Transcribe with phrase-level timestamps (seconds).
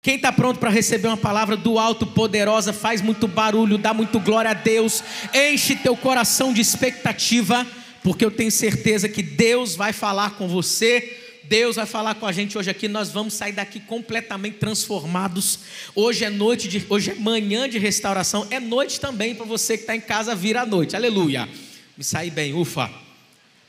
[0.00, 4.20] Quem está pronto para receber uma palavra do alto, poderosa, faz muito barulho, dá muito
[4.20, 5.02] glória a Deus,
[5.34, 7.66] enche teu coração de expectativa,
[8.02, 11.24] porque eu tenho certeza que Deus vai falar com você.
[11.48, 12.86] Deus vai falar com a gente hoje aqui.
[12.88, 15.60] Nós vamos sair daqui completamente transformados.
[15.94, 18.46] Hoje é noite de, hoje é manhã de restauração.
[18.50, 20.94] É noite também para você que está em casa vir à noite.
[20.94, 21.48] Aleluia.
[21.96, 22.90] Me saí bem, ufa.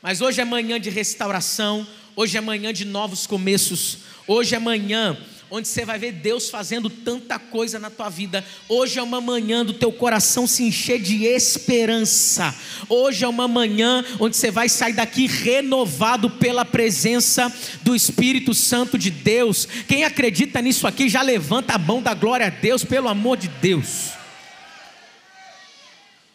[0.02, 1.86] Mas hoje é manhã de restauração.
[2.14, 3.98] Hoje é manhã de novos começos.
[4.26, 5.16] Hoje é manhã
[5.50, 8.44] onde você vai ver Deus fazendo tanta coisa na tua vida.
[8.68, 12.54] Hoje é uma manhã do teu coração se encher de esperança.
[12.88, 17.52] Hoje é uma manhã onde você vai sair daqui renovado pela presença
[17.82, 19.66] do Espírito Santo de Deus.
[19.88, 23.48] Quem acredita nisso aqui já levanta a mão da glória a Deus, pelo amor de
[23.48, 24.10] Deus.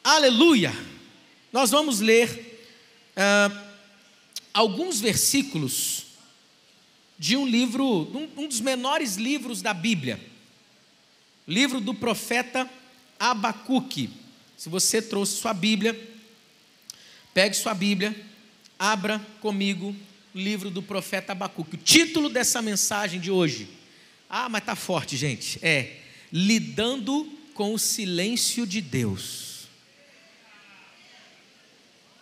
[0.03, 0.73] Aleluia.
[1.53, 2.59] Nós vamos ler
[3.15, 3.57] uh,
[4.53, 6.04] alguns versículos
[7.17, 7.85] de um livro,
[8.37, 10.19] um dos menores livros da Bíblia,
[11.47, 12.69] livro do profeta
[13.19, 14.09] Abacuque.
[14.57, 15.97] Se você trouxe sua Bíblia,
[17.33, 18.15] pegue sua Bíblia,
[18.77, 19.95] abra comigo
[20.33, 21.75] o livro do profeta Abacuque.
[21.75, 23.69] O título dessa mensagem de hoje,
[24.29, 29.69] ah, mas tá forte, gente, é Lidando com o Silêncio de Deus.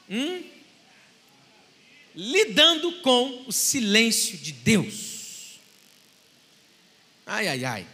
[0.08, 0.53] Hum?
[2.16, 5.60] Lidando com o silêncio de Deus.
[7.26, 7.88] Ai, ai, ai.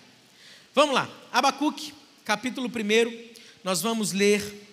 [0.73, 3.30] Vamos lá, Abacuque, capítulo 1,
[3.64, 4.67] nós vamos ler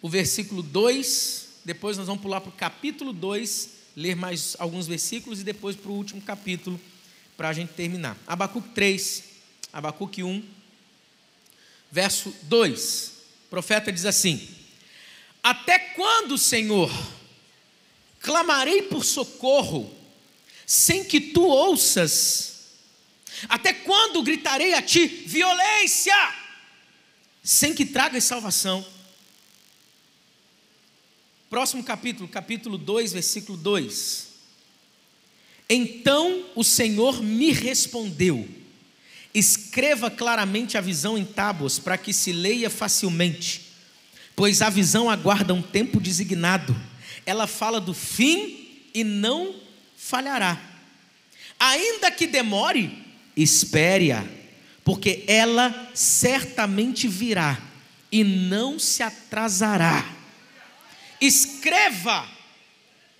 [0.00, 5.40] o versículo 2, depois nós vamos pular para o capítulo 2, ler mais alguns versículos
[5.40, 6.80] e depois para o último capítulo,
[7.36, 8.16] para a gente terminar.
[8.26, 9.24] Abacuque 3,
[9.72, 10.42] Abacuque 1,
[11.90, 13.12] verso 2.
[13.46, 14.48] O profeta diz assim:
[15.42, 16.90] Até quando, Senhor,
[18.20, 19.92] clamarei por socorro,
[20.66, 22.58] sem que tu ouças?
[23.48, 26.14] Até quando gritarei a ti, violência,
[27.42, 28.84] sem que tragas salvação?
[31.48, 34.28] Próximo capítulo, capítulo 2, versículo 2.
[35.68, 38.46] Então o Senhor me respondeu:
[39.32, 43.62] Escreva claramente a visão em tábuas, para que se leia facilmente,
[44.34, 46.76] pois a visão aguarda um tempo designado
[47.28, 49.54] ela fala do fim e não
[49.98, 50.58] falhará.
[51.60, 53.04] Ainda que demore,
[53.36, 54.24] espere-a,
[54.82, 57.60] porque ela certamente virá
[58.10, 60.10] e não se atrasará.
[61.20, 62.26] Escreva: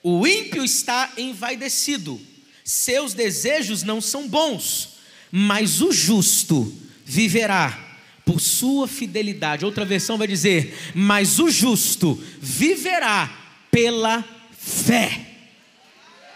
[0.02, 2.18] o ímpio está envaidecido,
[2.64, 6.74] seus desejos não são bons, mas o justo
[7.04, 9.66] viverá por sua fidelidade.
[9.66, 13.47] Outra versão vai dizer: mas o justo viverá
[13.78, 15.20] pela fé.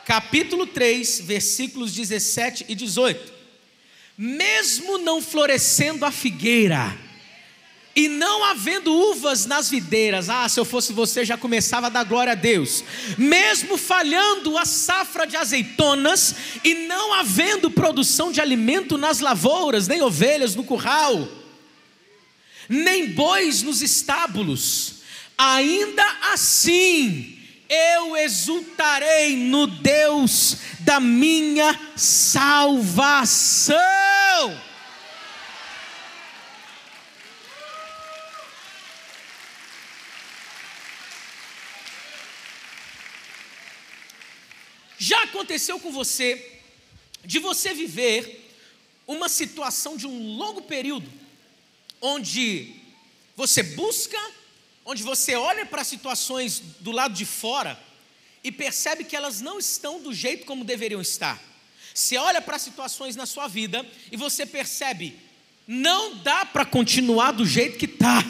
[0.07, 3.33] Capítulo 3, versículos 17 e 18.
[4.17, 6.97] Mesmo não florescendo a figueira,
[7.97, 12.05] e não havendo uvas nas videiras, ah, se eu fosse você já começava a dar
[12.05, 12.85] glória a Deus.
[13.19, 20.01] Mesmo falhando a safra de azeitonas e não havendo produção de alimento nas lavouras, nem
[20.01, 21.29] ovelhas no curral,
[22.69, 24.92] nem bois nos estábulos,
[25.43, 27.37] ainda assim
[27.69, 33.77] eu exultarei no Deus da minha salvação.
[44.97, 46.61] Já aconteceu com você
[47.25, 48.55] de você viver
[49.09, 51.11] uma situação de um longo período
[52.01, 52.77] onde
[53.35, 54.19] você busca
[54.85, 57.79] onde você olha para situações do lado de fora
[58.43, 61.41] e percebe que elas não estão do jeito como deveriam estar.
[61.95, 65.17] Você olha para situações na sua vida e você percebe,
[65.67, 68.25] não dá para continuar do jeito que está.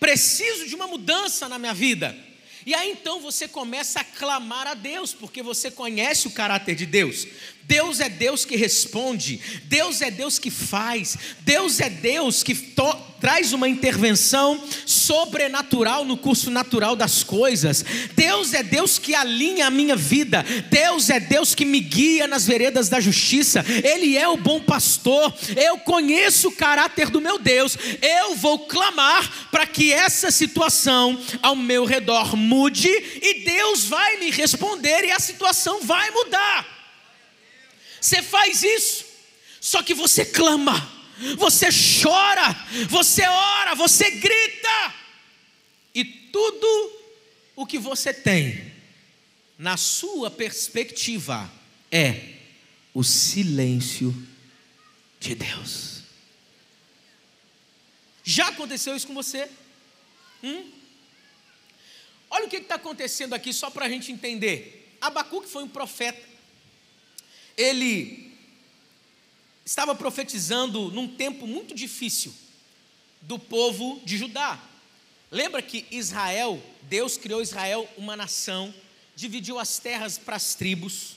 [0.00, 2.16] Preciso de uma mudança na minha vida.
[2.64, 6.84] E aí então você começa a clamar a Deus, porque você conhece o caráter de
[6.84, 7.26] Deus.
[7.66, 12.54] Deus é Deus que responde, Deus é Deus que faz, Deus é Deus que
[13.20, 17.84] traz uma intervenção sobrenatural no curso natural das coisas.
[18.14, 22.46] Deus é Deus que alinha a minha vida, Deus é Deus que me guia nas
[22.46, 25.34] veredas da justiça, Ele é o bom pastor.
[25.56, 31.56] Eu conheço o caráter do meu Deus, eu vou clamar para que essa situação ao
[31.56, 36.75] meu redor mude e Deus vai me responder e a situação vai mudar.
[38.06, 39.04] Você faz isso,
[39.60, 40.74] só que você clama,
[41.36, 42.54] você chora,
[42.88, 44.94] você ora, você grita,
[45.92, 47.02] e tudo
[47.56, 48.72] o que você tem,
[49.58, 51.52] na sua perspectiva,
[51.90, 52.34] é
[52.94, 54.14] o silêncio
[55.18, 56.04] de Deus.
[58.22, 59.50] Já aconteceu isso com você?
[60.44, 60.70] Hum?
[62.30, 64.96] Olha o que está acontecendo aqui, só para a gente entender.
[65.00, 66.35] Abacuque foi um profeta.
[67.56, 68.32] Ele
[69.64, 72.34] estava profetizando num tempo muito difícil
[73.22, 74.62] do povo de Judá.
[75.30, 78.72] Lembra que Israel, Deus criou Israel uma nação,
[79.16, 81.16] dividiu as terras para as tribos,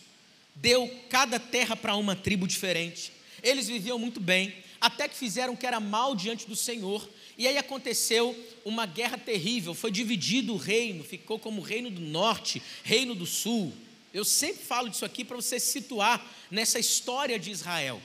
[0.56, 3.12] deu cada terra para uma tribo diferente.
[3.44, 7.08] Eles viviam muito bem, até que fizeram o que era mal diante do Senhor.
[7.38, 8.36] E aí aconteceu
[8.66, 13.74] uma guerra terrível, foi dividido o reino, ficou como reino do norte, reino do sul.
[14.14, 18.02] Eu sempre falo disso aqui para você se situar nessa história de Israel.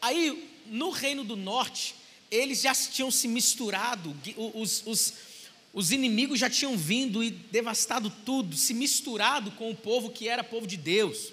[0.00, 1.94] Aí, no reino do norte,
[2.30, 4.14] eles já tinham se misturado,
[4.54, 5.14] os, os,
[5.72, 10.44] os inimigos já tinham vindo e devastado tudo, se misturado com o povo que era
[10.44, 11.32] povo de Deus.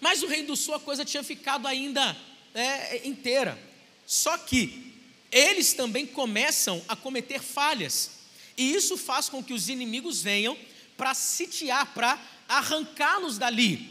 [0.00, 2.16] Mas o reino do sul a coisa tinha ficado ainda
[2.54, 3.58] é, inteira.
[4.06, 4.92] Só que
[5.30, 8.10] eles também começam a cometer falhas.
[8.56, 10.56] E isso faz com que os inimigos venham
[10.96, 12.20] para sitiar, para
[12.58, 13.88] arrancá-los dali.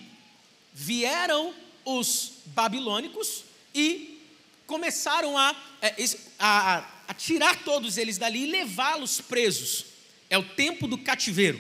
[0.74, 1.54] Vieram
[1.84, 3.44] os babilônicos
[3.74, 4.22] e
[4.68, 5.96] começaram a, é,
[6.38, 9.86] a, a tirar todos eles dali e levá-los presos.
[10.30, 11.60] É o tempo do cativeiro.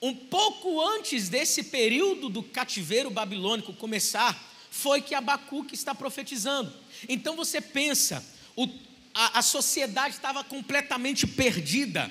[0.00, 4.36] Um pouco antes desse período do cativeiro babilônico começar,
[4.70, 6.72] foi que Abacuque está profetizando.
[7.08, 8.24] Então você pensa,
[8.56, 8.68] o,
[9.14, 12.10] a, a sociedade estava completamente perdida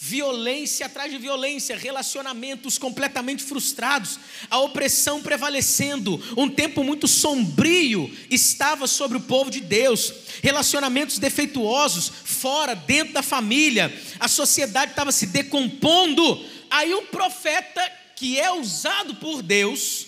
[0.00, 4.18] violência atrás de violência, relacionamentos completamente frustrados,
[4.48, 12.12] a opressão prevalecendo, um tempo muito sombrio estava sobre o povo de Deus, relacionamentos defeituosos,
[12.24, 16.46] fora, dentro da família, a sociedade estava se decompondo.
[16.70, 17.82] Aí um profeta
[18.14, 20.06] que é usado por Deus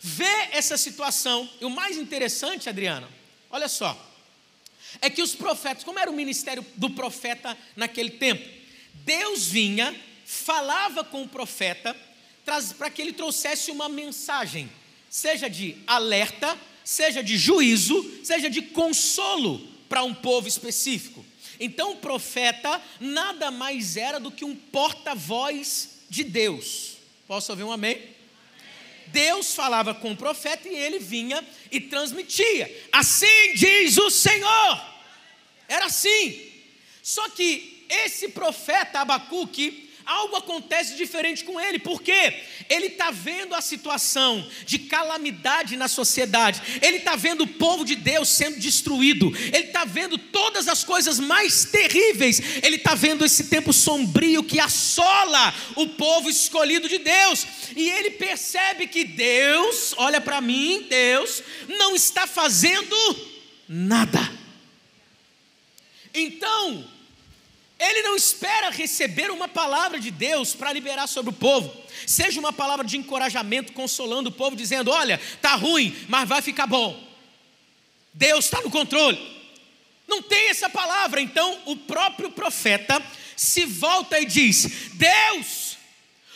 [0.00, 3.08] vê essa situação, e o mais interessante, Adriana,
[3.50, 3.98] olha só,
[5.00, 8.57] é que os profetas, como era o ministério do profeta naquele tempo?
[8.92, 9.94] Deus vinha,
[10.24, 11.96] falava com o profeta,
[12.76, 14.70] para que ele trouxesse uma mensagem,
[15.10, 19.58] seja de alerta, seja de juízo, seja de consolo
[19.88, 21.24] para um povo específico.
[21.60, 26.96] Então o profeta nada mais era do que um porta-voz de Deus.
[27.26, 28.00] Posso ouvir um amém?
[29.08, 32.88] Deus falava com o profeta e ele vinha e transmitia.
[32.92, 34.82] Assim diz o Senhor.
[35.66, 36.50] Era assim.
[37.02, 43.60] Só que esse profeta Abacuque, algo acontece diferente com ele, porque ele está vendo a
[43.60, 49.66] situação de calamidade na sociedade, ele está vendo o povo de Deus sendo destruído, ele
[49.66, 55.54] está vendo todas as coisas mais terríveis, ele está vendo esse tempo sombrio que assola
[55.76, 57.46] o povo escolhido de Deus,
[57.76, 62.96] e ele percebe que Deus, olha para mim, Deus não está fazendo
[63.68, 64.38] nada.
[66.14, 66.97] Então,
[67.78, 71.72] ele não espera receber uma palavra de Deus para liberar sobre o povo.
[72.06, 76.66] Seja uma palavra de encorajamento, consolando o povo, dizendo: Olha, tá ruim, mas vai ficar
[76.66, 77.00] bom.
[78.12, 79.18] Deus está no controle.
[80.08, 81.20] Não tem essa palavra.
[81.20, 83.00] Então o próprio profeta
[83.36, 85.76] se volta e diz: Deus,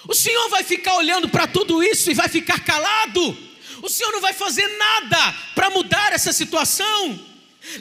[0.06, 3.36] o Senhor vai ficar olhando para tudo isso e vai ficar calado.
[3.82, 7.31] O Senhor não vai fazer nada para mudar essa situação.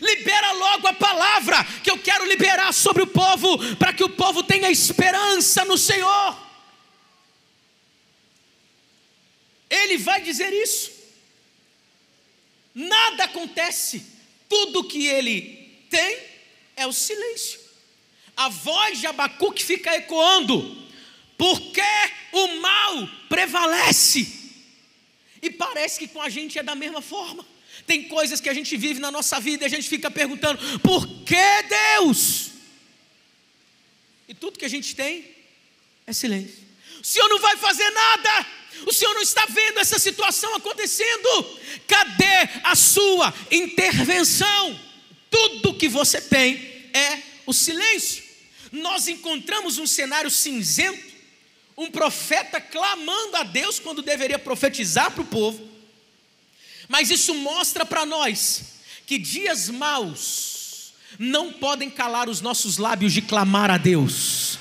[0.01, 4.44] Libera logo a palavra que eu quero liberar sobre o povo, para que o povo
[4.44, 6.38] tenha esperança no Senhor.
[9.70, 10.91] Ele vai dizer isso.
[12.75, 14.06] Nada acontece,
[14.48, 16.20] tudo que ele tem
[16.75, 17.60] é o silêncio.
[18.36, 20.88] A voz de Abacuque fica ecoando,
[21.38, 21.82] porque
[22.32, 24.39] o mal prevalece.
[25.41, 27.46] E parece que com a gente é da mesma forma.
[27.86, 31.08] Tem coisas que a gente vive na nossa vida e a gente fica perguntando: por
[31.24, 31.64] que
[31.98, 32.52] Deus?
[34.28, 35.26] E tudo que a gente tem
[36.06, 36.60] é silêncio.
[37.02, 38.48] O Senhor não vai fazer nada.
[38.86, 41.60] O Senhor não está vendo essa situação acontecendo.
[41.88, 44.80] Cadê a sua intervenção?
[45.30, 46.56] Tudo que você tem
[46.94, 48.24] é o silêncio.
[48.72, 51.12] Nós encontramos um cenário cinzento,
[51.78, 55.71] um profeta clamando a Deus quando deveria profetizar para o povo
[56.91, 58.63] mas isso mostra para nós
[59.07, 64.60] que dias maus não podem calar os nossos lábios de clamar a Deus.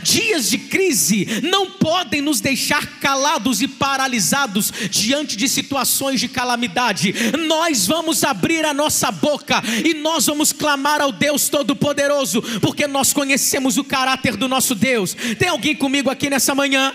[0.00, 7.12] Dias de crise não podem nos deixar calados e paralisados diante de situações de calamidade.
[7.48, 13.12] Nós vamos abrir a nossa boca e nós vamos clamar ao Deus Todo-Poderoso, porque nós
[13.12, 15.16] conhecemos o caráter do nosso Deus.
[15.36, 16.94] Tem alguém comigo aqui nessa manhã?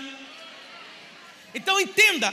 [1.54, 2.32] Então entenda,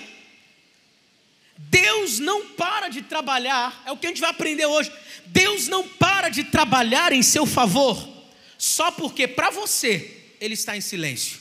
[1.57, 4.91] Deus não para de trabalhar, é o que a gente vai aprender hoje.
[5.27, 8.07] Deus não para de trabalhar em seu favor,
[8.57, 11.39] só porque para você ele está em silêncio.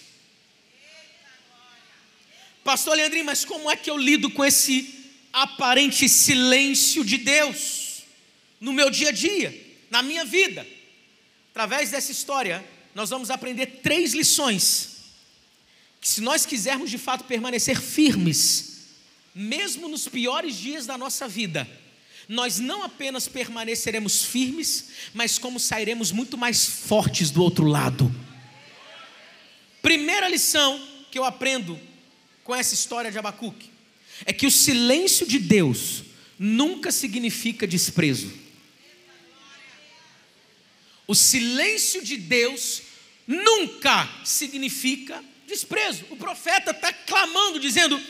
[2.63, 8.05] Pastor Leandrinho, mas como é que eu lido com esse aparente silêncio de Deus
[8.59, 10.67] no meu dia a dia, na minha vida?
[11.51, 14.95] Através dessa história, nós vamos aprender três lições.
[16.01, 18.74] Que se nós quisermos de fato permanecer firmes,
[19.35, 21.69] mesmo nos piores dias da nossa vida,
[22.29, 28.15] nós não apenas permaneceremos firmes, mas como sairemos muito mais fortes do outro lado.
[29.83, 31.79] Primeira lição que eu aprendo
[32.43, 33.71] com essa história de Abacuque
[34.25, 36.05] é que o silêncio de Deus
[36.39, 38.33] nunca significa desprezo.
[41.07, 42.83] O silêncio de Deus
[43.27, 46.05] nunca significa desprezo.
[46.11, 48.01] O profeta está clamando, dizendo: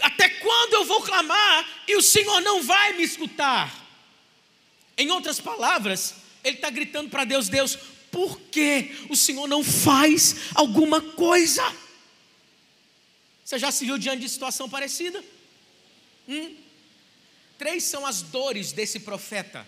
[0.00, 3.82] Até quando eu vou clamar e o Senhor não vai me escutar?
[4.96, 7.76] Em outras palavras, ele está gritando para Deus: Deus,
[8.10, 11.62] por que o Senhor não faz alguma coisa?
[13.44, 15.22] Você já se viu diante de situação parecida?
[16.28, 16.56] Hum?
[17.58, 19.66] Três são as dores desse profeta.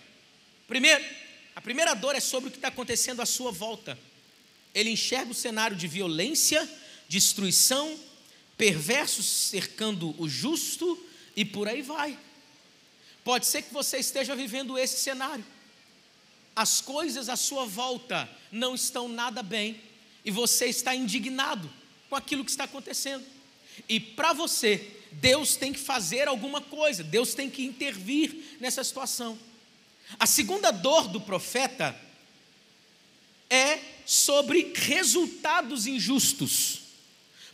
[0.66, 1.04] Primeiro,
[1.54, 3.99] a primeira dor é sobre o que está acontecendo à sua volta.
[4.75, 6.68] Ele enxerga o cenário de violência,
[7.09, 7.99] destruição,
[8.56, 10.98] perversos cercando o justo
[11.34, 12.18] e por aí vai.
[13.22, 15.44] Pode ser que você esteja vivendo esse cenário.
[16.54, 19.80] As coisas à sua volta não estão nada bem
[20.25, 21.70] e você está indignado
[22.08, 23.25] com aquilo que está acontecendo.
[23.88, 29.38] E para você, Deus tem que fazer alguma coisa, Deus tem que intervir nessa situação.
[30.18, 31.98] A segunda dor do profeta
[33.50, 36.86] é sobre resultados injustos.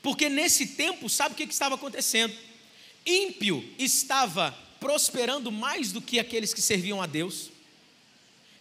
[0.02, 2.35] Porque nesse tempo, sabe o que estava acontecendo?
[3.06, 7.50] Ímpio estava prosperando mais do que aqueles que serviam a Deus.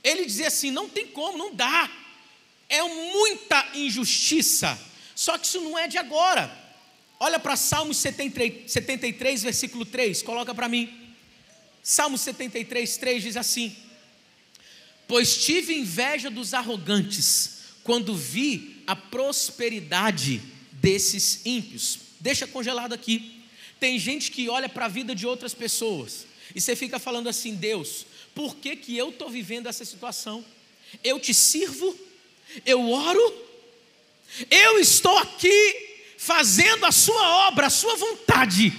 [0.04, 1.90] Ele dizia assim: não tem como, não dá.
[2.70, 4.80] É muita injustiça.
[5.16, 6.60] Só que isso não é de agora.
[7.20, 10.92] Olha para Salmos 73, 73, versículo 3, coloca para mim.
[11.84, 13.76] Salmos 73, 3 diz assim:
[15.08, 20.42] Pois tive inveja dos arrogantes, quando vi a prosperidade
[20.82, 22.00] desses ímpios.
[22.20, 23.44] Deixa congelado aqui.
[23.80, 27.56] Tem gente que olha para a vida de outras pessoas e você fica falando assim:
[27.56, 30.44] Deus, por que, que eu estou vivendo essa situação?
[31.04, 31.98] Eu te sirvo,
[32.66, 33.48] eu oro,
[34.50, 38.74] eu estou aqui fazendo a sua obra, a sua vontade.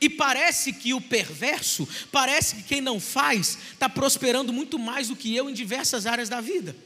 [0.00, 5.16] E parece que o perverso, parece que quem não faz, está prosperando muito mais do
[5.16, 6.76] que eu em diversas áreas da vida.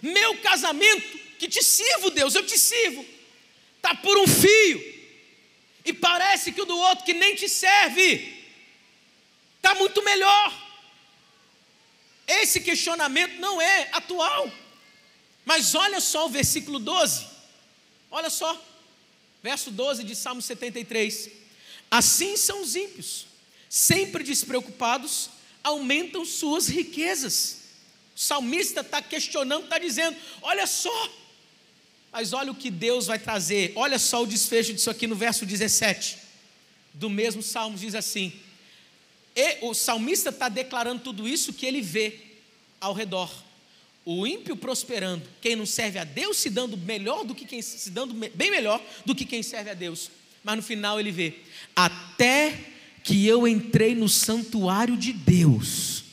[0.00, 3.04] Meu casamento, que te sirvo, Deus, eu te sirvo,
[3.86, 4.96] está por um fio.
[5.84, 8.34] E parece que o do outro que nem te serve,
[9.56, 10.66] está muito melhor.
[12.26, 14.50] Esse questionamento não é atual.
[15.44, 17.24] Mas olha só o versículo 12.
[18.10, 18.60] Olha só.
[19.40, 21.30] Verso 12 de Salmo 73.
[21.88, 23.26] Assim são os ímpios,
[23.68, 25.30] sempre despreocupados,
[25.62, 27.58] aumentam suas riquezas.
[28.16, 31.10] O salmista está questionando, está dizendo: olha só,
[32.16, 35.44] mas olha o que Deus vai trazer, olha só o desfecho disso aqui no verso
[35.44, 36.16] 17,
[36.94, 38.32] do mesmo salmo, diz assim:
[39.36, 42.20] e o salmista está declarando tudo isso que ele vê
[42.80, 43.30] ao redor.
[44.02, 47.90] O ímpio prosperando, quem não serve a Deus se dando melhor do que quem se
[47.90, 50.10] dando bem melhor do que quem serve a Deus.
[50.42, 51.34] Mas no final ele vê:
[51.76, 52.58] até
[53.04, 56.04] que eu entrei no santuário de Deus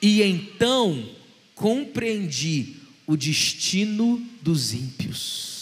[0.00, 1.14] e então
[1.54, 5.52] compreendi o destino dos ímpios.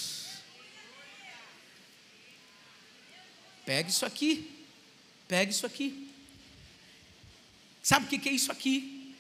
[3.65, 4.51] Pega isso aqui,
[5.29, 6.09] pega isso aqui.
[7.83, 9.15] Sabe o que é isso aqui?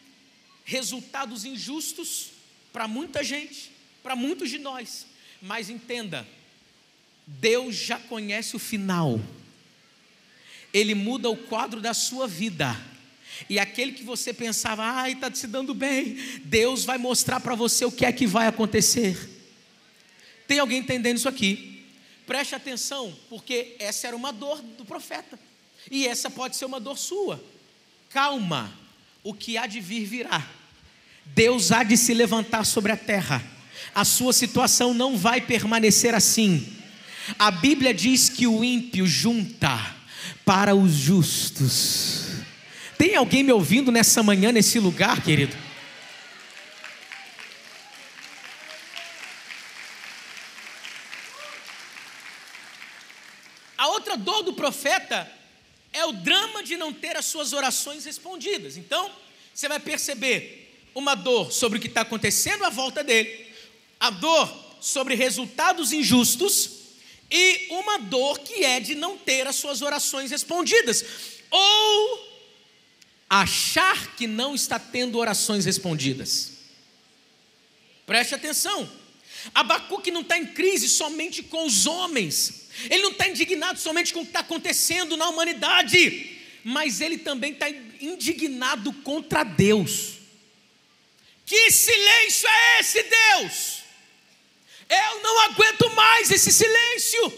[0.65, 2.31] Resultados injustos
[2.73, 3.71] para muita gente,
[4.03, 5.07] para muitos de nós.
[5.41, 6.27] Mas entenda,
[7.27, 9.21] Deus já conhece o final.
[10.73, 12.77] Ele muda o quadro da sua vida.
[13.49, 17.85] E aquele que você pensava, ai, está se dando bem, Deus vai mostrar para você
[17.85, 19.17] o que é que vai acontecer.
[20.47, 21.85] Tem alguém entendendo isso aqui?
[22.27, 25.39] Preste atenção, porque essa era uma dor do profeta.
[25.91, 27.43] E essa pode ser uma dor sua.
[28.11, 28.73] Calma,
[29.23, 30.47] o que há de vir virá.
[31.25, 33.43] Deus há de se levantar sobre a terra.
[33.95, 36.77] A sua situação não vai permanecer assim.
[37.39, 39.97] A Bíblia diz que o ímpio junta
[40.45, 42.20] para os justos.
[43.01, 45.57] Tem alguém me ouvindo nessa manhã, nesse lugar, querido?
[53.79, 55.27] A outra dor do profeta
[55.95, 58.77] é o drama de não ter as suas orações respondidas.
[58.77, 59.11] Então,
[59.55, 63.51] você vai perceber uma dor sobre o que está acontecendo à volta dele,
[63.99, 66.71] a dor sobre resultados injustos
[67.31, 71.03] e uma dor que é de não ter as suas orações respondidas,
[71.51, 72.30] ou
[73.31, 76.51] achar que não está tendo orações respondidas.
[78.05, 78.91] Preste atenção.
[79.55, 84.21] Abacuque não está em crise somente com os homens, ele não está indignado somente com
[84.21, 90.19] o que está acontecendo na humanidade, mas ele também está indignado contra Deus.
[91.47, 93.81] Que silêncio é esse, Deus?
[94.89, 97.33] Eu não aguento mais esse silêncio.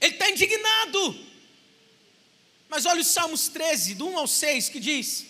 [0.00, 1.23] Ele está indignado.
[2.68, 5.26] Mas olha os Salmos 13, do 1 ao 6, que diz: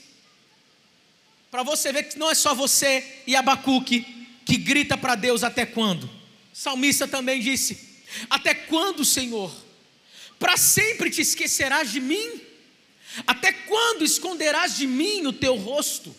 [1.54, 4.04] para você ver que não é só você e Abacuque
[4.44, 6.02] que grita para Deus até quando.
[6.02, 6.10] O
[6.52, 7.78] salmista também disse:
[8.28, 9.54] Até quando, Senhor?
[10.36, 12.40] Para sempre te esquecerás de mim?
[13.24, 16.12] Até quando esconderás de mim o teu rosto?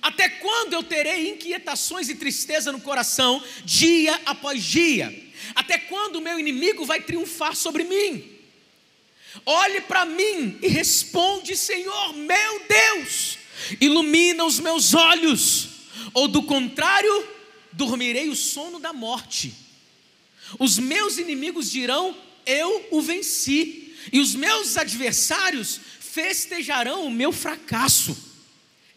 [0.00, 5.30] Até quando eu terei inquietações e tristeza no coração, dia após dia?
[5.52, 8.37] Até quando o meu inimigo vai triunfar sobre mim?
[9.44, 13.38] Olhe para mim e responde, Senhor, meu Deus,
[13.80, 15.68] ilumina os meus olhos,
[16.14, 17.28] ou do contrário,
[17.72, 19.54] dormirei o sono da morte.
[20.58, 22.16] Os meus inimigos dirão:
[22.46, 28.28] Eu o venci, e os meus adversários festejarão o meu fracasso.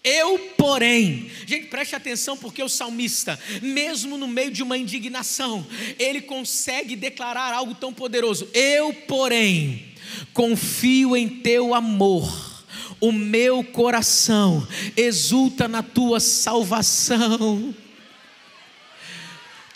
[0.04, 5.68] Eu, porém, gente, preste atenção porque o salmista, mesmo no meio de uma indignação,
[6.00, 8.50] ele consegue declarar algo tão poderoso.
[8.52, 9.91] Eu, porém,
[10.34, 12.52] confio em teu amor.
[13.00, 17.76] O meu coração exulta na tua salvação.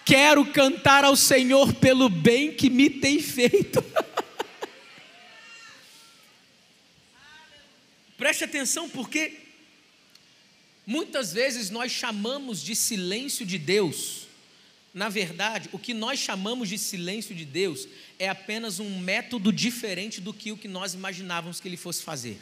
[0.04, 3.84] Quero cantar ao Senhor pelo bem que me tem feito.
[8.18, 9.46] Preste atenção porque
[10.86, 14.25] Muitas vezes nós chamamos de silêncio de Deus.
[14.96, 17.86] Na verdade, o que nós chamamos de silêncio de Deus
[18.18, 22.40] é apenas um método diferente do que o que nós imaginávamos que ele fosse fazer.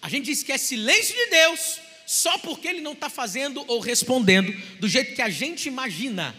[0.00, 3.80] A gente diz que é silêncio de Deus só porque ele não está fazendo ou
[3.80, 6.32] respondendo do jeito que a gente imagina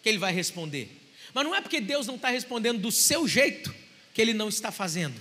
[0.00, 0.88] que ele vai responder.
[1.34, 3.74] Mas não é porque Deus não está respondendo do seu jeito
[4.14, 5.20] que ele não está fazendo.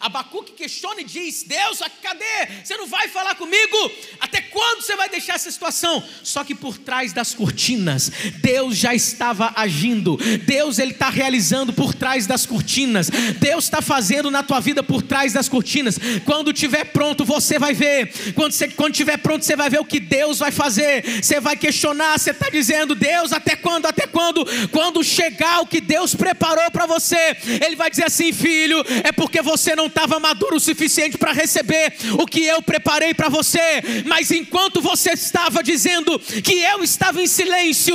[0.00, 2.62] Abacuque questiona e diz: Deus, cadê?
[2.62, 3.92] Você não vai falar comigo?
[4.20, 6.02] Até quando você vai deixar essa situação?
[6.22, 10.16] Só que por trás das cortinas, Deus já estava agindo.
[10.44, 13.10] Deus ele está realizando por trás das cortinas.
[13.38, 15.98] Deus está fazendo na tua vida por trás das cortinas.
[16.24, 18.12] Quando tiver pronto, você vai ver.
[18.34, 21.22] Quando você quando tiver pronto, você vai ver o que Deus vai fazer.
[21.22, 22.18] Você vai questionar.
[22.18, 23.86] Você está dizendo, Deus, até quando?
[23.86, 24.44] Até quando?
[24.68, 29.42] Quando chegar o que Deus preparou para você, Ele vai dizer assim, filho, é porque
[29.42, 34.32] você não estava maduro o suficiente para receber o que eu preparei para você, mas
[34.32, 37.94] enquanto você estava dizendo que eu estava em silêncio,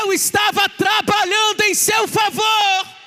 [0.00, 2.97] eu estava trabalhando em seu favor.